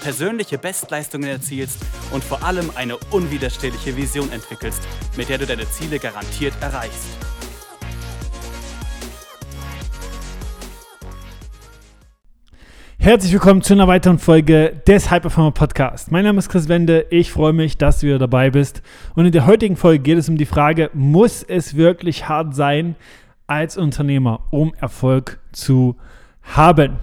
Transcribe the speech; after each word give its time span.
persönliche 0.00 0.58
Bestleistungen 0.58 1.28
erzielst 1.28 1.78
und 2.12 2.22
vor 2.22 2.42
allem 2.42 2.70
eine 2.74 2.96
unwiderstehliche 3.10 3.96
Vision 3.96 4.30
entwickelst, 4.32 4.82
mit 5.16 5.28
der 5.28 5.38
du 5.38 5.46
deine 5.46 5.68
Ziele 5.70 5.98
garantiert 5.98 6.54
erreichst. 6.60 7.08
Herzlich 13.00 13.32
willkommen 13.32 13.62
zu 13.62 13.72
einer 13.72 13.88
weiteren 13.88 14.18
Folge 14.18 14.82
des 14.86 15.10
Hyperformer 15.10 15.52
Podcast. 15.52 16.10
Mein 16.10 16.24
Name 16.24 16.40
ist 16.40 16.50
Chris 16.50 16.68
Wende. 16.68 17.06
Ich 17.10 17.32
freue 17.32 17.52
mich, 17.52 17.78
dass 17.78 18.00
du 18.00 18.08
wieder 18.08 18.18
dabei 18.18 18.50
bist. 18.50 18.82
Und 19.14 19.24
in 19.24 19.32
der 19.32 19.46
heutigen 19.46 19.76
Folge 19.76 20.00
geht 20.02 20.18
es 20.18 20.28
um 20.28 20.36
die 20.36 20.44
Frage, 20.44 20.90
muss 20.92 21.42
es 21.42 21.74
wirklich 21.76 22.28
hart 22.28 22.54
sein 22.54 22.96
als 23.46 23.78
Unternehmer, 23.78 24.40
um 24.50 24.74
Erfolg 24.74 25.38
zu 25.52 25.96
haben? 26.42 26.98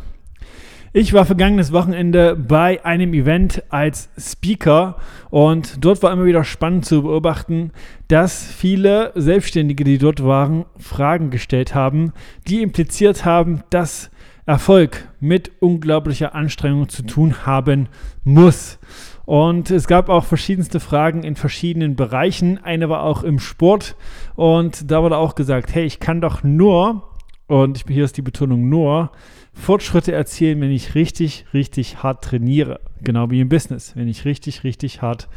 Ich 0.98 1.12
war 1.12 1.26
vergangenes 1.26 1.74
Wochenende 1.74 2.38
bei 2.38 2.86
einem 2.86 3.14
Event 3.14 3.64
als 3.68 4.08
Speaker 4.18 4.96
und 5.30 5.84
dort 5.84 6.02
war 6.02 6.14
immer 6.14 6.24
wieder 6.24 6.46
spannend 6.46 6.86
zu 6.86 7.04
beobachten, 7.04 7.72
dass 8.08 8.46
viele 8.46 9.12
Selbstständige, 9.14 9.84
die 9.84 9.98
dort 9.98 10.24
waren, 10.24 10.64
Fragen 10.78 11.32
gestellt 11.32 11.76
haben, 11.76 12.14
die 12.48 12.62
impliziert 12.62 13.26
haben, 13.26 13.62
dass 13.72 14.10
Erfolg 14.46 15.10
mit 15.20 15.52
unglaublicher 15.60 16.34
Anstrengung 16.34 16.88
zu 16.88 17.04
tun 17.04 17.46
haben 17.46 17.90
muss. 18.24 18.80
Und 19.26 19.72
es 19.72 19.88
gab 19.88 20.08
auch 20.08 20.24
verschiedenste 20.24 20.80
Fragen 20.80 21.24
in 21.24 21.36
verschiedenen 21.36 21.98
Bereichen. 21.98 22.58
Eine 22.64 22.88
war 22.88 23.04
auch 23.04 23.24
im 23.24 23.40
Sport 23.40 23.98
und 24.38 24.90
da 24.90 25.04
wurde 25.04 25.18
auch 25.18 25.36
gesagt, 25.36 25.76
hey, 25.76 25.84
ich 25.84 26.00
kann 26.00 26.22
doch 26.22 26.42
nur, 26.42 27.04
und 27.48 27.86
hier 27.88 28.06
ist 28.06 28.18
die 28.18 28.22
Betonung 28.22 28.70
nur, 28.70 29.12
Fortschritte 29.54 30.12
erzielen, 30.12 30.62
wenn 30.62 30.72
ich 30.72 30.96
richtig, 30.96 31.46
richtig 31.54 32.04
hart 32.04 32.24
trainiere. 32.24 32.82
Genau 33.02 33.30
wie 33.32 33.40
im 33.40 33.50
Business, 33.50 33.96
wenn 33.96 34.08
ich 34.08 34.26
richtig, 34.26 34.64
richtig 34.64 35.02
hart 35.02 35.30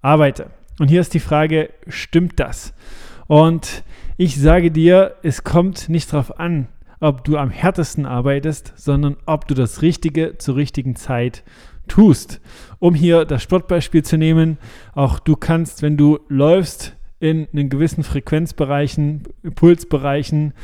arbeite. 0.00 0.50
Und 0.78 0.88
hier 0.88 1.00
ist 1.00 1.14
die 1.14 1.20
Frage, 1.20 1.70
stimmt 1.86 2.40
das? 2.40 2.74
Und 3.26 3.84
ich 4.16 4.40
sage 4.40 4.70
dir, 4.70 5.16
es 5.22 5.44
kommt 5.44 5.88
nicht 5.88 6.12
darauf 6.12 6.38
an, 6.40 6.68
ob 7.00 7.24
du 7.24 7.36
am 7.36 7.50
härtesten 7.50 8.06
arbeitest, 8.06 8.72
sondern 8.76 9.16
ob 9.26 9.46
du 9.46 9.54
das 9.54 9.82
Richtige 9.82 10.36
zur 10.38 10.56
richtigen 10.56 10.96
Zeit 10.96 11.44
tust. 11.86 12.40
Um 12.78 12.94
hier 12.94 13.24
das 13.24 13.42
Sportbeispiel 13.42 14.02
zu 14.02 14.16
nehmen, 14.16 14.58
auch 14.94 15.18
du 15.18 15.36
kannst, 15.36 15.82
wenn 15.82 15.96
du 15.96 16.18
läufst, 16.28 16.96
in 17.20 17.46
einen 17.52 17.68
gewissen 17.68 18.02
Frequenzbereichen, 18.02 19.24
Pulsbereichen 19.54 20.54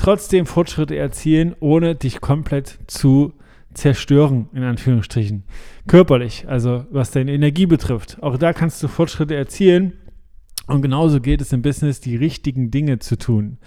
trotzdem 0.00 0.46
Fortschritte 0.46 0.96
erzielen, 0.96 1.54
ohne 1.60 1.94
dich 1.94 2.22
komplett 2.22 2.78
zu 2.86 3.34
zerstören, 3.74 4.48
in 4.54 4.62
Anführungsstrichen. 4.62 5.44
Körperlich, 5.86 6.46
also 6.48 6.86
was 6.90 7.10
deine 7.10 7.32
Energie 7.32 7.66
betrifft. 7.66 8.16
Auch 8.22 8.38
da 8.38 8.52
kannst 8.54 8.82
du 8.82 8.88
Fortschritte 8.88 9.36
erzielen. 9.36 9.92
Und 10.66 10.82
genauso 10.82 11.20
geht 11.20 11.42
es 11.42 11.52
im 11.52 11.62
Business, 11.62 12.00
die 12.00 12.16
richtigen 12.16 12.70
Dinge 12.70 12.98
zu 12.98 13.18
tun. 13.18 13.58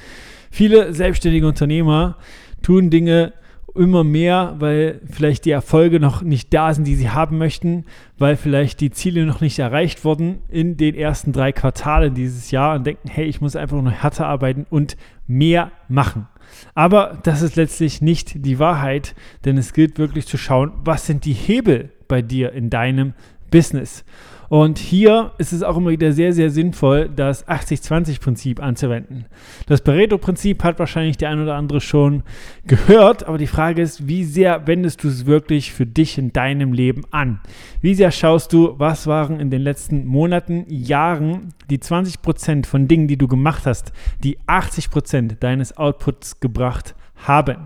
Viele 0.49 0.93
selbstständige 0.93 1.47
Unternehmer 1.47 2.17
tun 2.61 2.89
Dinge 2.89 3.33
immer 3.75 4.03
mehr, 4.03 4.55
weil 4.59 5.02
vielleicht 5.09 5.45
die 5.45 5.52
Erfolge 5.52 5.99
noch 5.99 6.21
nicht 6.21 6.53
da 6.53 6.73
sind, 6.73 6.85
die 6.85 6.95
sie 6.95 7.09
haben 7.09 7.38
möchten, 7.38 7.85
weil 8.17 8.35
vielleicht 8.35 8.81
die 8.81 8.91
Ziele 8.91 9.25
noch 9.25 9.41
nicht 9.41 9.57
erreicht 9.59 10.06
wurden 10.06 10.41
in 10.50 10.78
den 10.78 10.95
ersten 10.95 11.31
drei 11.31 11.51
Quartalen 11.51 12.13
dieses 12.13 12.51
Jahr 12.51 12.75
und 12.75 12.85
denken, 12.85 13.09
hey, 13.09 13.25
ich 13.25 13.41
muss 13.41 13.56
einfach 13.56 13.81
nur 13.81 13.91
härter 13.91 14.28
arbeiten 14.28 14.66
und 14.69 14.95
mehr 15.28 15.72
machen. 15.88 16.28
Aber 16.75 17.19
das 17.23 17.41
ist 17.41 17.56
letztlich 17.56 18.01
nicht 18.01 18.45
die 18.45 18.59
Wahrheit, 18.59 19.16
denn 19.45 19.57
es 19.57 19.73
gilt 19.73 19.97
wirklich 19.97 20.28
zu 20.28 20.38
schauen, 20.38 20.72
was 20.84 21.07
sind 21.07 21.25
die 21.25 21.34
Hebel 21.34 21.91
bei 22.07 22.22
dir 22.22 22.51
in 22.51 22.69
deinem 22.69 23.13
Business. 23.50 24.05
Und 24.53 24.78
hier 24.78 25.31
ist 25.40 25.52
es 25.52 25.64
auch 25.64 25.78
immer 25.78 25.90
wieder 25.90 26.12
sehr, 26.12 26.31
sehr 26.31 26.52
sinnvoll, 26.52 27.09
das 27.09 27.47
80-20-Prinzip 27.47 28.62
anzuwenden. 28.62 29.25
Das 29.66 29.81
Pareto-Prinzip 29.81 30.64
hat 30.64 30.78
wahrscheinlich 30.78 31.18
der 31.18 31.31
ein 31.31 31.41
oder 31.41 31.56
andere 31.56 31.81
schon 31.81 32.22
gehört, 32.68 33.28
aber 33.28 33.40
die 33.40 33.47
Frage 33.47 33.81
ist, 33.81 34.08
wie 34.08 34.24
sehr 34.24 34.68
wendest 34.68 35.03
du 35.03 35.08
es 35.08 35.25
wirklich 35.25 35.74
für 35.74 35.88
dich 35.88 36.19
in 36.19 36.34
deinem 36.34 36.72
Leben 36.72 37.02
an? 37.09 37.40
Wie 37.81 37.96
sehr 37.96 38.12
schaust 38.12 38.53
du, 38.53 38.75
was 38.78 39.08
waren 39.08 39.40
in 39.40 39.50
den 39.50 39.64
letzten 39.64 40.06
Monaten, 40.06 40.66
Jahren 40.68 41.56
die 41.72 41.80
20% 41.80 42.68
von 42.68 42.88
Dingen, 42.88 43.08
die 43.08 43.18
du 43.18 43.28
gemacht 43.28 43.66
hast, 43.66 43.91
die 44.24 44.38
80% 44.41 45.40
deines 45.40 45.78
Outputs 45.78 46.41
gebracht 46.41 46.94
haben? 47.16 47.66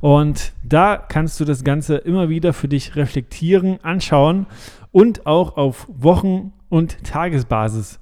Und 0.00 0.52
da 0.62 0.96
kannst 0.96 1.40
du 1.40 1.44
das 1.44 1.64
Ganze 1.64 1.96
immer 1.96 2.28
wieder 2.28 2.52
für 2.52 2.68
dich 2.68 2.96
reflektieren, 2.96 3.78
anschauen 3.82 4.46
und 4.92 5.26
auch 5.26 5.56
auf 5.56 5.86
Wochen- 5.88 6.52
und 6.68 7.02
Tagesbasis 7.04 8.00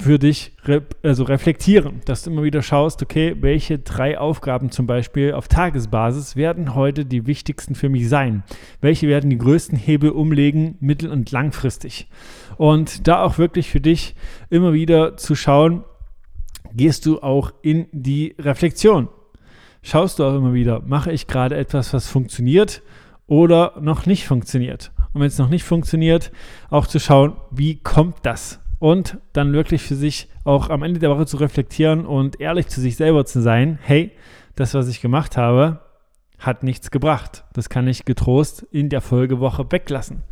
für 0.00 0.18
dich 0.18 0.52
also 1.02 1.24
reflektieren, 1.24 2.00
dass 2.04 2.22
du 2.22 2.30
immer 2.30 2.42
wieder 2.44 2.62
schaust, 2.62 3.02
okay, 3.02 3.34
welche 3.40 3.78
drei 3.78 4.18
Aufgaben 4.18 4.70
zum 4.70 4.86
Beispiel 4.86 5.32
auf 5.32 5.48
Tagesbasis 5.48 6.36
werden 6.36 6.74
heute 6.74 7.04
die 7.04 7.26
wichtigsten 7.26 7.74
für 7.74 7.88
mich 7.88 8.08
sein? 8.08 8.44
Welche 8.80 9.08
werden 9.08 9.30
die 9.30 9.38
größten 9.38 9.76
Hebel 9.76 10.10
umlegen, 10.10 10.76
mittel- 10.80 11.10
und 11.10 11.30
langfristig? 11.32 12.08
Und 12.56 13.08
da 13.08 13.22
auch 13.22 13.38
wirklich 13.38 13.70
für 13.70 13.80
dich 13.80 14.14
immer 14.50 14.72
wieder 14.72 15.16
zu 15.16 15.34
schauen, 15.34 15.84
gehst 16.72 17.06
du 17.06 17.20
auch 17.20 17.52
in 17.62 17.86
die 17.92 18.36
Reflexion. 18.38 19.08
Schaust 19.82 20.18
du 20.18 20.24
auch 20.24 20.34
immer 20.34 20.54
wieder, 20.54 20.82
mache 20.86 21.12
ich 21.12 21.26
gerade 21.26 21.56
etwas, 21.56 21.92
was 21.92 22.08
funktioniert 22.08 22.82
oder 23.26 23.74
noch 23.80 24.06
nicht 24.06 24.26
funktioniert? 24.26 24.92
Und 25.12 25.20
wenn 25.20 25.28
es 25.28 25.38
noch 25.38 25.48
nicht 25.48 25.64
funktioniert, 25.64 26.32
auch 26.70 26.86
zu 26.86 27.00
schauen, 27.00 27.36
wie 27.50 27.76
kommt 27.80 28.18
das? 28.22 28.60
Und 28.78 29.18
dann 29.32 29.52
wirklich 29.52 29.82
für 29.82 29.96
sich 29.96 30.28
auch 30.44 30.70
am 30.70 30.82
Ende 30.82 31.00
der 31.00 31.10
Woche 31.10 31.26
zu 31.26 31.36
reflektieren 31.38 32.06
und 32.06 32.40
ehrlich 32.40 32.68
zu 32.68 32.80
sich 32.80 32.96
selber 32.96 33.24
zu 33.24 33.40
sein, 33.40 33.78
hey, 33.82 34.12
das, 34.54 34.74
was 34.74 34.88
ich 34.88 35.00
gemacht 35.00 35.36
habe, 35.36 35.80
hat 36.38 36.62
nichts 36.62 36.90
gebracht. 36.90 37.44
Das 37.52 37.68
kann 37.68 37.88
ich 37.88 38.04
getrost 38.04 38.64
in 38.70 38.88
der 38.88 39.00
Folgewoche 39.00 39.70
weglassen. 39.70 40.22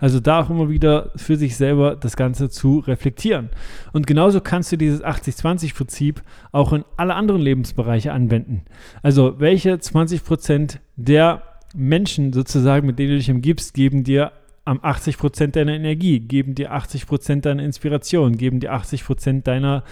Also 0.00 0.18
da 0.18 0.40
auch 0.40 0.50
immer 0.50 0.68
wieder 0.68 1.12
für 1.14 1.36
sich 1.36 1.56
selber 1.56 1.94
das 1.94 2.16
Ganze 2.16 2.50
zu 2.50 2.80
reflektieren. 2.80 3.50
Und 3.92 4.06
genauso 4.06 4.40
kannst 4.40 4.72
du 4.72 4.76
dieses 4.76 5.04
80-20-Prinzip 5.04 6.22
auch 6.50 6.72
in 6.72 6.84
alle 6.96 7.14
anderen 7.14 7.40
Lebensbereiche 7.40 8.12
anwenden. 8.12 8.64
Also 9.02 9.38
welche 9.38 9.74
20% 9.74 10.78
der 10.96 11.42
Menschen 11.74 12.32
sozusagen, 12.32 12.86
mit 12.86 12.98
denen 12.98 13.12
du 13.12 13.18
dich 13.18 13.30
umgibst, 13.30 13.74
geben 13.74 14.04
dir 14.04 14.32
am 14.64 14.78
80% 14.78 15.48
deiner 15.48 15.74
Energie, 15.74 16.20
geben 16.20 16.54
dir 16.54 16.72
80% 16.72 17.40
deiner 17.40 17.62
Inspiration, 17.64 18.36
geben 18.36 18.60
dir 18.60 18.72
80% 18.72 19.42
deiner 19.42 19.82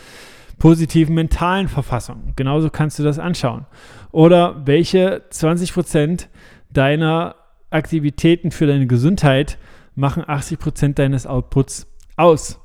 positiven 0.58 1.14
mentalen 1.14 1.68
Verfassung. 1.68 2.34
Genauso 2.36 2.70
kannst 2.70 2.98
du 2.98 3.02
das 3.02 3.18
anschauen. 3.18 3.66
Oder 4.12 4.66
welche 4.66 5.22
20% 5.30 6.26
deiner 6.70 7.34
Aktivitäten 7.70 8.50
für 8.50 8.66
deine 8.66 8.86
Gesundheit 8.86 9.58
machen 9.94 10.22
80% 10.22 10.94
deines 10.94 11.26
Outputs 11.26 11.86
aus. 12.16 12.60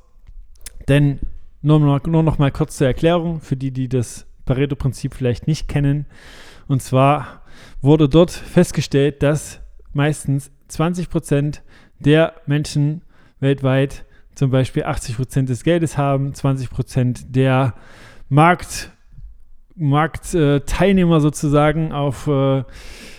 Denn 0.88 1.20
nur 1.62 1.80
noch, 1.80 2.04
nur 2.04 2.22
noch 2.22 2.38
mal 2.38 2.52
kurz 2.52 2.76
zur 2.76 2.86
Erklärung 2.86 3.40
für 3.40 3.56
die, 3.56 3.72
die 3.72 3.88
das 3.88 4.26
Pareto-Prinzip 4.44 5.14
vielleicht 5.14 5.46
nicht 5.46 5.66
kennen. 5.66 6.06
Und 6.68 6.82
zwar 6.82 7.42
wurde 7.80 8.08
dort 8.08 8.30
festgestellt, 8.30 9.22
dass 9.22 9.60
meistens 9.92 10.50
20 10.68 11.10
Prozent 11.10 11.62
der 11.98 12.34
Menschen 12.46 13.02
weltweit 13.40 14.04
zum 14.34 14.50
Beispiel 14.50 14.84
80 14.84 15.16
Prozent 15.16 15.48
des 15.48 15.64
Geldes 15.64 15.96
haben, 15.96 16.34
20 16.34 16.70
Prozent 16.70 17.34
der 17.34 17.74
Markt, 18.28 18.90
Marktteilnehmer 19.74 21.20
sozusagen 21.20 21.92
auf 21.92 22.26
äh, 22.26 22.64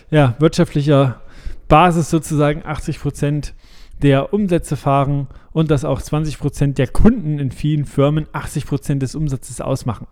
ja, 0.10 0.36
wirtschaftlicher 0.40 1.22
Basis 1.68 2.10
sozusagen 2.10 2.66
80 2.66 3.00
Prozent 3.00 3.54
der 4.02 4.34
Umsätze 4.34 4.76
fahren 4.76 5.28
und 5.52 5.72
dass 5.72 5.86
auch 5.86 6.02
20 6.02 6.38
Prozent 6.38 6.78
der 6.78 6.88
Kunden 6.88 7.40
in 7.40 7.52
vielen 7.52 7.86
Firmen 7.86 8.28
80 8.32 8.66
Prozent 8.68 9.02
des 9.02 9.16
Umsatzes 9.16 9.60
ausmachen. 9.60 10.08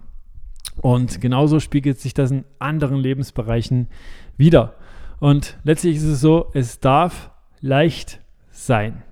Und 0.82 1.22
genauso 1.22 1.60
spiegelt 1.60 2.00
sich 2.00 2.14
das 2.14 2.32
in 2.32 2.46
anderen 2.60 2.98
Lebensbereichen 2.98 3.88
wieder. 4.38 4.76
Und 5.20 5.58
letztlich 5.64 5.98
ist 5.98 6.04
es 6.04 6.22
so, 6.22 6.52
es 6.54 6.80
darf 6.80 7.32
leicht 7.62 8.20
sein. 8.52 9.04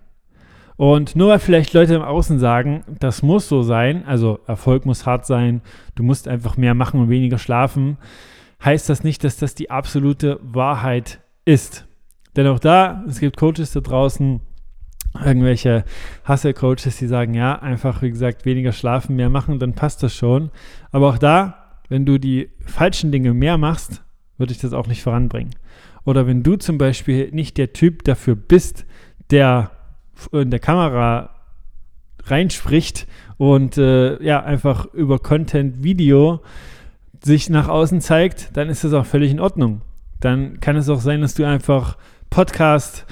Und 0.75 1.15
nur 1.15 1.30
weil 1.30 1.39
vielleicht 1.39 1.74
Leute 1.74 1.94
im 1.94 2.01
Außen 2.01 2.39
sagen, 2.39 2.83
das 3.00 3.21
muss 3.21 3.48
so 3.48 3.62
sein, 3.62 4.06
also 4.06 4.39
Erfolg 4.48 4.86
muss 4.86 5.06
hart 5.06 5.25
sein, 5.25 5.62
du 5.95 6.04
musst 6.04 6.27
einfach 6.27 6.57
mehr 6.57 6.74
machen 6.74 7.00
und 7.00 7.10
weniger 7.10 7.38
schlafen, 7.38 7.98
heißt 8.63 8.89
das 8.89 9.04
nicht, 9.04 9.24
dass 9.24 9.38
das 9.38 9.56
die 9.56 9.69
absolute 9.69 10.39
Wahrheit 10.42 11.21
ist. 11.45 11.86
Denn 12.36 12.48
auch 12.48 12.60
da, 12.60 13.04
es 13.07 13.19
gibt 13.19 13.38
Coaches 13.38 13.71
da 13.71 13.81
draußen, 13.81 14.42
irgendwelche 15.13 15.83
Hustle-Coaches, 16.27 16.98
die 16.98 17.07
sagen, 17.07 17.33
ja, 17.33 17.60
einfach, 17.60 18.01
wie 18.01 18.10
gesagt, 18.10 18.45
weniger 18.45 18.71
schlafen, 18.71 19.15
mehr 19.15 19.30
machen, 19.30 19.60
dann 19.60 19.74
passt 19.74 20.01
das 20.04 20.15
schon. 20.15 20.50
Aber 20.92 21.10
auch 21.10 21.18
da, 21.18 21.80
wenn 21.89 22.06
du 22.06 22.18
die 22.18 22.50
falschen 22.65 23.12
Dinge 23.12 23.33
mehr 23.33 23.57
machst, 23.57 24.01
würde 24.38 24.54
ich 24.54 24.60
das 24.60 24.74
auch 24.74 24.88
nicht 24.88 25.04
voranbringen. 25.04 25.54
Oder 26.06 26.27
wenn 26.27 26.44
du 26.44 26.56
zum 26.56 26.77
Beispiel 26.77 27.30
nicht 27.31 27.57
der 27.57 27.74
Typ 27.74 28.04
dafür 28.04 28.36
bist, 28.36 28.86
der 29.30 29.71
in 30.31 30.51
der 30.51 30.60
Kamera 30.60 31.30
reinspricht 32.25 33.07
und 33.38 33.77
äh, 33.77 34.21
ja, 34.24 34.44
einfach 34.44 34.86
über 34.94 35.19
Content, 35.19 35.83
Video 35.83 36.42
sich 37.24 37.50
nach 37.50 37.68
außen 37.68 38.01
zeigt, 38.01 38.56
dann 38.57 38.69
ist 38.69 38.83
das 38.83 38.94
auch 38.94 39.06
völlig 39.06 39.31
in 39.31 39.39
Ordnung. 39.39 39.81
Dann 40.19 40.60
kann 40.60 40.75
es 40.75 40.89
auch 40.89 41.01
sein, 41.01 41.21
dass 41.21 41.36
du 41.36 41.45
einfach 41.45 41.98
Podcast 42.30 43.06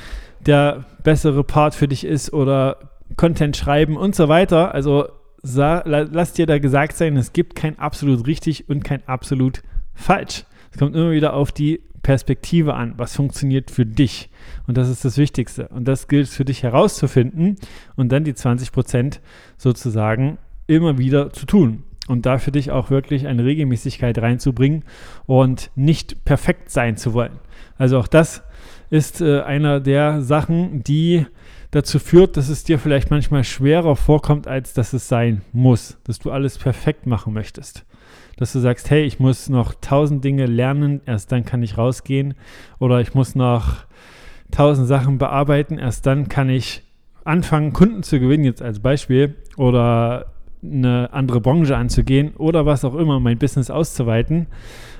der 0.45 0.85
bessere 1.03 1.43
Part 1.43 1.75
für 1.75 1.87
dich 1.87 2.05
ist 2.05 2.33
oder 2.33 2.77
Content 3.17 3.57
schreiben 3.57 3.97
und 3.97 4.15
so 4.15 4.27
weiter. 4.27 4.73
Also 4.73 5.09
lass 5.43 6.33
dir 6.33 6.45
da 6.45 6.59
gesagt 6.59 6.95
sein, 6.95 7.17
es 7.17 7.33
gibt 7.33 7.55
kein 7.55 7.79
absolut 7.79 8.27
richtig 8.27 8.69
und 8.69 8.83
kein 8.83 9.07
absolut 9.07 9.63
falsch. 9.93 10.45
Es 10.71 10.77
kommt 10.77 10.95
immer 10.95 11.11
wieder 11.11 11.33
auf 11.33 11.51
die 11.51 11.81
Perspektive 12.03 12.73
an, 12.73 12.93
was 12.97 13.15
funktioniert 13.15 13.69
für 13.69 13.85
dich. 13.85 14.29
Und 14.67 14.77
das 14.77 14.89
ist 14.89 15.05
das 15.05 15.17
Wichtigste. 15.17 15.67
Und 15.67 15.87
das 15.87 16.07
gilt 16.07 16.29
für 16.29 16.45
dich 16.45 16.63
herauszufinden 16.63 17.57
und 17.95 18.11
dann 18.11 18.23
die 18.23 18.33
20 18.33 18.71
Prozent 18.71 19.21
sozusagen 19.57 20.37
immer 20.67 20.97
wieder 20.97 21.31
zu 21.31 21.45
tun. 21.45 21.83
Und 22.11 22.25
da 22.25 22.39
für 22.39 22.51
dich 22.51 22.71
auch 22.71 22.89
wirklich 22.89 23.25
eine 23.25 23.45
Regelmäßigkeit 23.45 24.17
reinzubringen 24.17 24.83
und 25.27 25.71
nicht 25.75 26.25
perfekt 26.25 26.69
sein 26.69 26.97
zu 26.97 27.13
wollen. 27.13 27.39
Also 27.77 27.97
auch 27.97 28.07
das 28.07 28.43
ist 28.89 29.21
äh, 29.21 29.39
einer 29.39 29.79
der 29.79 30.21
Sachen, 30.21 30.83
die 30.83 31.25
dazu 31.71 31.99
führt, 31.99 32.35
dass 32.35 32.49
es 32.49 32.65
dir 32.65 32.79
vielleicht 32.79 33.11
manchmal 33.11 33.45
schwerer 33.45 33.95
vorkommt, 33.95 34.45
als 34.45 34.73
dass 34.73 34.91
es 34.91 35.07
sein 35.07 35.41
muss, 35.53 35.99
dass 36.03 36.19
du 36.19 36.31
alles 36.31 36.57
perfekt 36.57 37.07
machen 37.07 37.31
möchtest. 37.31 37.85
Dass 38.35 38.51
du 38.51 38.59
sagst, 38.59 38.89
hey, 38.89 39.03
ich 39.03 39.21
muss 39.21 39.47
noch 39.47 39.73
tausend 39.79 40.25
Dinge 40.25 40.47
lernen, 40.47 40.99
erst 41.05 41.31
dann 41.31 41.45
kann 41.45 41.63
ich 41.63 41.77
rausgehen. 41.77 42.33
Oder 42.77 42.99
ich 42.99 43.13
muss 43.13 43.35
noch 43.35 43.85
tausend 44.51 44.89
Sachen 44.89 45.17
bearbeiten, 45.17 45.77
erst 45.77 46.05
dann 46.05 46.27
kann 46.27 46.49
ich 46.49 46.83
anfangen, 47.23 47.71
Kunden 47.71 48.03
zu 48.03 48.19
gewinnen, 48.19 48.43
jetzt 48.43 48.61
als 48.61 48.81
Beispiel. 48.81 49.35
Oder 49.55 50.25
eine 50.63 51.11
andere 51.13 51.41
Branche 51.41 51.75
anzugehen 51.75 52.35
oder 52.35 52.65
was 52.65 52.85
auch 52.85 52.95
immer, 52.95 53.19
mein 53.19 53.37
Business 53.37 53.69
auszuweiten. 53.69 54.47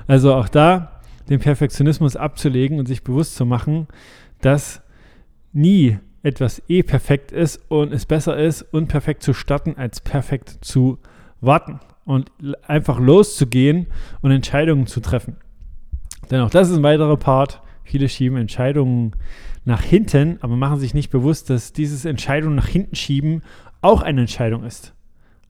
Also 0.08 0.34
auch 0.34 0.50
da 0.50 1.02
den 1.30 1.40
Perfektionismus 1.40 2.16
abzulegen 2.16 2.80
und 2.80 2.88
sich 2.88 3.04
bewusst 3.04 3.36
zu 3.36 3.46
machen, 3.46 3.88
dass 4.42 4.82
nie 5.54 5.98
etwas 6.24 6.62
eh 6.68 6.84
perfekt 6.84 7.32
ist 7.32 7.62
und 7.70 7.94
es 7.94 8.06
besser 8.06 8.38
ist, 8.38 8.62
unperfekt 8.62 9.24
zu 9.24 9.34
starten, 9.34 9.76
als 9.78 10.02
perfekt 10.02 10.58
zu 10.62 11.00
warten 11.40 11.80
und 12.06 12.32
einfach 12.68 13.00
loszugehen 13.00 13.88
und 14.22 14.32
Entscheidungen 14.32 14.88
zu 14.88 15.00
treffen. 15.00 15.38
Denn 16.30 16.42
auch 16.42 16.50
das 16.50 16.70
ist 16.70 16.78
ein 16.78 16.84
weiterer 16.84 17.18
Part. 17.18 17.62
Viele 17.84 18.08
schieben 18.10 18.38
Entscheidungen 18.38 19.14
nach 19.66 19.82
hinten, 19.82 20.38
aber 20.42 20.56
machen 20.56 20.80
sich 20.80 20.94
nicht 20.94 21.10
bewusst, 21.10 21.50
dass 21.50 21.74
dieses 21.74 22.06
Entscheidung 22.06 22.56
nach 22.56 22.68
hinten 22.68 22.96
schieben 22.96 23.42
auch 23.82 24.02
eine 24.02 24.22
Entscheidung 24.22 24.64
ist. 24.64 24.94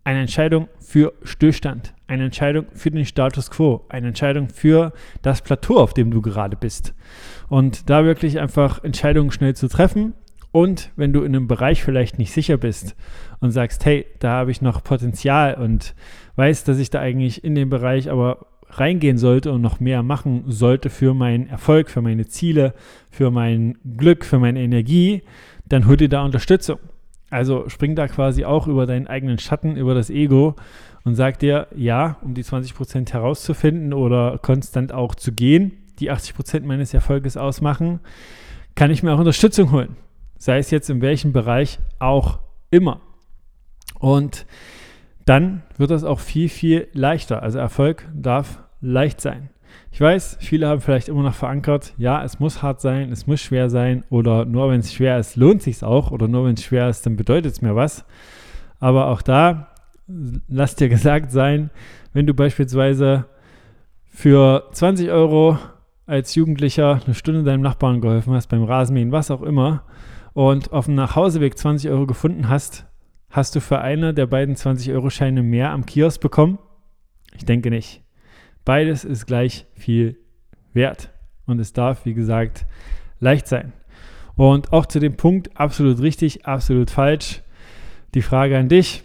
Eine 0.04 0.22
Entscheidung 0.22 0.68
für 0.80 1.14
Stillstand, 1.24 1.94
eine 2.08 2.26
Entscheidung 2.26 2.66
für 2.74 2.90
den 2.90 3.06
Status 3.06 3.52
quo, 3.52 3.86
eine 3.90 4.08
Entscheidung 4.08 4.50
für 4.50 4.94
das 5.22 5.42
Plateau, 5.42 5.78
auf 5.78 5.94
dem 5.94 6.10
du 6.10 6.22
gerade 6.22 6.58
bist. 6.58 6.96
Und 7.50 7.90
da 7.90 8.04
wirklich 8.04 8.40
einfach 8.40 8.84
Entscheidungen 8.84 9.32
schnell 9.32 9.56
zu 9.56 9.68
treffen. 9.68 10.14
Und 10.52 10.90
wenn 10.96 11.14
du 11.14 11.22
in 11.22 11.36
einem 11.36 11.48
Bereich 11.48 11.84
vielleicht 11.84 12.18
nicht 12.18 12.32
sicher 12.32 12.58
bist 12.58 12.96
und 13.40 13.52
sagst, 13.52 13.86
hey, 13.86 14.06
da 14.20 14.32
habe 14.32 14.52
ich 14.52 14.62
noch 14.62 14.84
Potenzial 14.84 15.54
und 15.54 15.96
weiß, 16.36 16.64
dass 16.64 16.80
ich 16.80 16.90
da 16.90 17.00
eigentlich 17.00 17.44
in 17.44 17.56
den 17.56 17.70
Bereich 17.70 18.10
aber 18.10 18.48
reingehen 18.72 19.18
sollte 19.18 19.52
und 19.52 19.62
noch 19.62 19.80
mehr 19.80 20.04
machen 20.04 20.44
sollte 20.48 20.90
für 20.90 21.14
meinen 21.14 21.48
Erfolg, 21.48 21.90
für 21.90 22.02
meine 22.02 22.26
Ziele, 22.26 22.74
für 23.10 23.32
mein 23.32 23.78
Glück, 23.98 24.26
für 24.26 24.40
meine 24.40 24.62
Energie, 24.62 25.24
dann 25.68 25.88
hol 25.88 25.98
dir 25.98 26.10
da 26.10 26.24
Unterstützung. 26.24 26.80
Also 27.32 27.68
spring 27.70 27.96
da 27.96 28.08
quasi 28.08 28.46
auch 28.46 28.68
über 28.68 28.86
deinen 28.86 29.08
eigenen 29.08 29.40
Schatten, 29.40 29.78
über 29.78 29.96
das 29.96 30.10
Ego 30.10 30.56
und 31.04 31.16
sag 31.16 31.40
dir, 31.40 31.68
ja, 31.76 32.18
um 32.22 32.34
die 32.34 32.44
20% 32.44 33.12
herauszufinden 33.12 33.94
oder 33.94 34.38
konstant 34.40 34.92
auch 34.92 35.16
zu 35.16 35.32
gehen, 35.32 35.72
die 36.00 36.12
80% 36.12 36.62
meines 36.66 36.94
Erfolges 36.94 37.38
ausmachen, 37.38 38.02
kann 38.76 38.92
ich 38.92 39.02
mir 39.02 39.14
auch 39.14 39.20
Unterstützung 39.20 39.72
holen. 39.72 39.96
Sei 40.38 40.58
es 40.58 40.72
jetzt 40.72 40.90
in 40.90 41.02
welchem 41.02 41.34
Bereich 41.34 41.80
auch 42.00 42.40
immer. 42.70 43.00
Und 44.00 44.46
dann 45.26 45.64
wird 45.78 45.92
das 45.92 46.04
auch 46.04 46.20
viel, 46.20 46.50
viel 46.50 46.88
leichter. 46.94 47.42
Also 47.44 47.60
Erfolg 47.60 48.08
darf 48.14 48.62
leicht 48.82 49.22
sein. 49.22 49.50
Ich 49.92 50.00
weiß, 50.00 50.38
viele 50.40 50.68
haben 50.68 50.82
vielleicht 50.82 51.10
immer 51.10 51.24
noch 51.24 51.34
verankert, 51.34 51.94
ja, 51.98 52.24
es 52.24 52.40
muss 52.40 52.62
hart 52.62 52.80
sein, 52.80 53.12
es 53.12 53.28
muss 53.28 53.42
schwer 53.42 53.70
sein 53.70 54.04
oder 54.10 54.46
nur 54.46 54.70
wenn 54.70 54.80
es 54.80 54.94
schwer 54.94 55.20
ist, 55.20 55.36
lohnt 55.36 55.62
sich 55.62 55.84
auch 55.84 56.12
oder 56.12 56.28
nur 56.28 56.46
wenn 56.46 56.54
es 56.54 56.64
schwer 56.64 56.88
ist, 56.90 57.06
dann 57.06 57.18
bedeutet 57.18 57.52
es 57.52 57.62
mir 57.62 57.76
was. 57.76 58.06
Aber 58.80 59.08
auch 59.08 59.22
da, 59.22 59.68
lass 60.48 60.76
dir 60.76 60.90
gesagt 60.98 61.32
sein, 61.32 61.70
wenn 62.14 62.26
du 62.26 62.34
beispielsweise 62.34 63.26
für 64.06 64.70
20 64.72 65.10
Euro 65.12 65.58
als 66.06 66.36
Jugendlicher 66.36 67.02
eine 67.06 67.16
Stunde 67.16 67.44
deinem 67.44 67.62
Nachbarn 67.62 68.02
geholfen 68.02 68.34
hast, 68.34 68.48
beim 68.48 68.64
Rasenmähen, 68.64 69.12
was 69.12 69.32
auch 69.32 69.42
immer, 69.42 69.84
und 70.34 70.72
auf 70.72 70.86
dem 70.86 70.96
Nachhauseweg 70.96 71.58
20 71.58 71.90
Euro 71.90 72.06
gefunden 72.06 72.50
hast, 72.50 72.86
hast 73.30 73.56
du 73.56 73.62
für 73.62 73.80
eine 73.80 74.14
der 74.14 74.28
beiden 74.28 74.56
20-Euro-Scheine 74.56 75.44
mehr 75.44 75.72
am 75.72 75.86
Kiosk 75.86 76.22
bekommen? 76.22 76.60
Ich 77.36 77.46
denke 77.46 77.70
nicht. 77.70 78.04
Beides 78.66 79.04
ist 79.04 79.26
gleich 79.26 79.66
viel 79.74 80.18
wert. 80.74 81.10
Und 81.46 81.60
es 81.60 81.74
darf, 81.74 82.06
wie 82.06 82.14
gesagt, 82.14 82.66
leicht 83.20 83.48
sein. 83.48 83.74
Und 84.36 84.74
auch 84.74 84.86
zu 84.86 85.00
dem 85.00 85.18
Punkt, 85.18 85.56
absolut 85.58 86.00
richtig, 86.02 86.46
absolut 86.46 86.90
falsch. 86.90 87.42
Die 88.14 88.22
Frage 88.22 88.58
an 88.58 88.70
dich, 88.70 89.04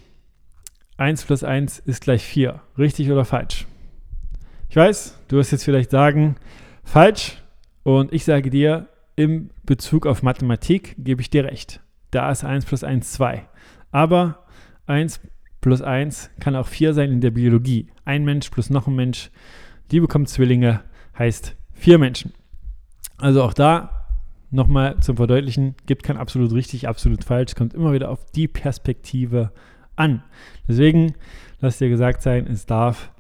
1 0.99 1.25
plus 1.25 1.45
1 1.45 1.81
ist 1.81 2.03
gleich 2.03 2.25
4. 2.25 2.61
Richtig 2.79 3.11
oder 3.11 3.25
falsch? 3.25 3.67
Ich 4.69 4.77
weiß, 4.77 5.19
du 5.29 5.37
wirst 5.37 5.53
jetzt 5.53 5.65
vielleicht 5.65 5.91
sagen, 5.91 6.37
falsch. 6.85 7.43
Und 7.83 8.13
ich 8.13 8.25
sage 8.25 8.51
dir, 8.51 8.89
im 9.15 9.51
Bezug 9.65 10.07
auf 10.07 10.23
Mathematik 10.23 10.95
gebe 10.99 11.21
ich 11.21 11.31
dir 11.31 11.45
recht. 11.45 11.81
Da 12.11 12.31
ist 12.31 12.45
1 12.45 12.65
plus 12.65 12.85
1 12.85 13.13
2. 13.13 13.47
Aber 13.91 14.45
1 14.87 15.21
plus 15.67 15.83
1 15.83 16.31
kann 16.39 16.55
auch 16.55 16.69
4 16.69 16.95
sein 16.95 17.11
in 17.11 17.21
der 17.21 17.33
Biologie. 17.33 17.89
Ein 18.05 18.25
Mensch 18.25 18.51
plus 18.51 18.71
noch 18.71 18.87
ein 18.87 18.95
Mensch, 18.95 19.33
die 19.91 19.99
bekommt 19.99 20.29
Zwillinge, 20.29 20.83
heißt 21.19 21.57
vier 21.73 21.99
Menschen. 21.99 22.33
Also 23.17 23.43
auch 23.43 23.53
da 23.53 24.07
nochmal 24.53 25.01
zum 25.01 25.17
Verdeutlichen, 25.17 25.75
gibt 25.87 26.05
kein 26.05 26.19
absolut 26.19 26.53
richtig, 26.53 26.87
absolut 26.87 27.25
falsch, 27.25 27.57
kommt 27.57 27.75
immer 27.75 27.93
wieder 27.93 28.11
auf 28.11 28.25
die 28.31 28.47
Perspektive 28.47 29.51
an. 29.97 30.23
Deswegen 30.69 31.15
lass 31.61 31.79
dir 31.79 31.89
gesagt 31.89 32.23
sein, 32.23 32.47
es 32.47 32.67
darf 32.67 33.11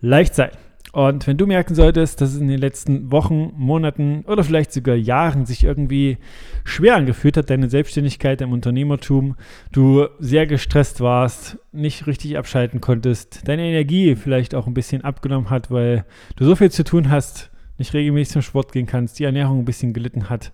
leicht 0.00 0.34
sein. 0.34 0.50
Und 0.94 1.26
wenn 1.26 1.36
du 1.36 1.44
merken 1.48 1.74
solltest, 1.74 2.20
dass 2.20 2.34
es 2.34 2.40
in 2.40 2.46
den 2.46 2.60
letzten 2.60 3.10
Wochen, 3.10 3.52
Monaten 3.56 4.24
oder 4.28 4.44
vielleicht 4.44 4.72
sogar 4.72 4.94
Jahren 4.94 5.44
sich 5.44 5.64
irgendwie 5.64 6.18
schwer 6.62 6.94
angefühlt 6.94 7.36
hat, 7.36 7.50
deine 7.50 7.68
Selbstständigkeit 7.68 8.40
im 8.40 8.52
Unternehmertum, 8.52 9.34
du 9.72 10.06
sehr 10.20 10.46
gestresst 10.46 11.00
warst, 11.00 11.58
nicht 11.72 12.06
richtig 12.06 12.38
abschalten 12.38 12.80
konntest, 12.80 13.48
deine 13.48 13.64
Energie 13.64 14.14
vielleicht 14.14 14.54
auch 14.54 14.68
ein 14.68 14.74
bisschen 14.74 15.02
abgenommen 15.02 15.50
hat, 15.50 15.68
weil 15.72 16.04
du 16.36 16.44
so 16.44 16.54
viel 16.54 16.70
zu 16.70 16.84
tun 16.84 17.10
hast, 17.10 17.50
nicht 17.76 17.92
regelmäßig 17.92 18.34
zum 18.34 18.42
Sport 18.42 18.70
gehen 18.70 18.86
kannst, 18.86 19.18
die 19.18 19.24
Ernährung 19.24 19.58
ein 19.58 19.64
bisschen 19.64 19.94
gelitten 19.94 20.30
hat. 20.30 20.52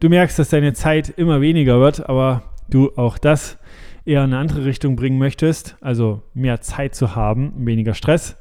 Du 0.00 0.08
merkst, 0.08 0.38
dass 0.38 0.48
deine 0.48 0.72
Zeit 0.72 1.10
immer 1.10 1.42
weniger 1.42 1.80
wird, 1.80 2.08
aber 2.08 2.44
du 2.70 2.92
auch 2.96 3.18
das 3.18 3.58
eher 4.06 4.24
in 4.24 4.32
eine 4.32 4.38
andere 4.38 4.64
Richtung 4.64 4.96
bringen 4.96 5.18
möchtest, 5.18 5.76
also 5.82 6.22
mehr 6.32 6.62
Zeit 6.62 6.94
zu 6.94 7.14
haben, 7.14 7.52
weniger 7.58 7.92
Stress, 7.92 8.38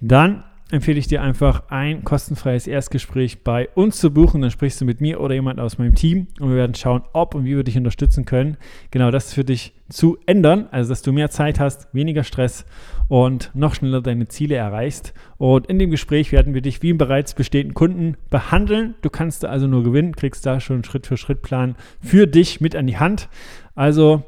dann 0.00 0.42
empfehle 0.72 0.98
ich 0.98 1.06
dir 1.06 1.20
einfach 1.22 1.64
ein 1.68 2.02
kostenfreies 2.02 2.66
Erstgespräch 2.66 3.44
bei 3.44 3.68
uns 3.74 3.98
zu 3.98 4.10
buchen. 4.10 4.40
Dann 4.40 4.50
sprichst 4.50 4.80
du 4.80 4.86
mit 4.86 5.02
mir 5.02 5.20
oder 5.20 5.34
jemand 5.34 5.60
aus 5.60 5.76
meinem 5.76 5.94
Team 5.94 6.28
und 6.40 6.48
wir 6.48 6.56
werden 6.56 6.74
schauen, 6.74 7.02
ob 7.12 7.34
und 7.34 7.44
wie 7.44 7.54
wir 7.54 7.62
dich 7.62 7.76
unterstützen 7.76 8.24
können, 8.24 8.56
genau 8.90 9.10
das 9.10 9.34
für 9.34 9.44
dich 9.44 9.74
zu 9.90 10.16
ändern. 10.24 10.68
Also, 10.70 10.88
dass 10.88 11.02
du 11.02 11.12
mehr 11.12 11.28
Zeit 11.28 11.60
hast, 11.60 11.88
weniger 11.92 12.24
Stress 12.24 12.64
und 13.08 13.50
noch 13.54 13.74
schneller 13.74 14.00
deine 14.00 14.28
Ziele 14.28 14.54
erreichst. 14.54 15.12
Und 15.36 15.66
in 15.66 15.78
dem 15.78 15.90
Gespräch 15.90 16.32
werden 16.32 16.54
wir 16.54 16.62
dich 16.62 16.82
wie 16.82 16.90
im 16.90 16.98
bereits 16.98 17.34
bestehenden 17.34 17.74
Kunden 17.74 18.16
behandeln. 18.30 18.94
Du 19.02 19.10
kannst 19.10 19.42
da 19.42 19.48
also 19.48 19.66
nur 19.66 19.84
gewinnen, 19.84 20.16
kriegst 20.16 20.46
da 20.46 20.58
schon 20.58 20.76
einen 20.76 20.84
Schritt-für-Schritt-Plan 20.84 21.76
für 22.00 22.26
dich 22.26 22.62
mit 22.62 22.74
an 22.74 22.86
die 22.86 22.96
Hand. 22.96 23.28
Also, 23.74 24.22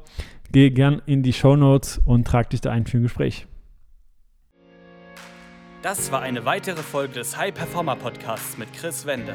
geh 0.52 0.68
gern 0.68 1.00
in 1.06 1.22
die 1.22 1.32
Show 1.32 1.56
Notes 1.56 2.02
und 2.04 2.26
trag 2.26 2.50
dich 2.50 2.60
da 2.60 2.70
ein 2.70 2.84
für 2.84 2.98
ein 2.98 3.02
Gespräch. 3.02 3.46
Das 5.84 6.10
war 6.10 6.22
eine 6.22 6.46
weitere 6.46 6.82
Folge 6.82 7.12
des 7.12 7.36
High 7.36 7.52
Performer 7.52 7.94
Podcasts 7.94 8.56
mit 8.56 8.72
Chris 8.72 9.04
Wende. 9.04 9.34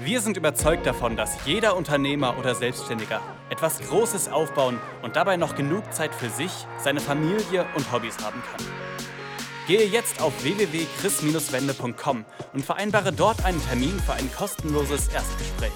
Wir 0.00 0.20
sind 0.20 0.36
überzeugt 0.36 0.86
davon, 0.86 1.16
dass 1.16 1.44
jeder 1.44 1.76
Unternehmer 1.76 2.38
oder 2.38 2.54
Selbstständiger 2.54 3.20
etwas 3.50 3.80
Großes 3.80 4.28
aufbauen 4.28 4.78
und 5.02 5.16
dabei 5.16 5.36
noch 5.36 5.56
genug 5.56 5.92
Zeit 5.92 6.14
für 6.14 6.28
sich, 6.28 6.52
seine 6.78 7.00
Familie 7.00 7.66
und 7.74 7.90
Hobbys 7.90 8.16
haben 8.22 8.40
kann. 8.48 8.64
Gehe 9.66 9.88
jetzt 9.88 10.22
auf 10.22 10.44
www.chris-wende.com 10.44 12.24
und 12.52 12.64
vereinbare 12.64 13.12
dort 13.12 13.44
einen 13.44 13.60
Termin 13.66 13.98
für 13.98 14.12
ein 14.12 14.30
kostenloses 14.32 15.08
Erstgespräch. 15.08 15.72